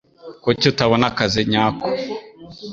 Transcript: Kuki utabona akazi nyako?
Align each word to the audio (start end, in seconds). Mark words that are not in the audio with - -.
Kuki 0.43 0.65
utabona 0.71 1.05
akazi 1.11 1.41
nyako? 1.51 1.87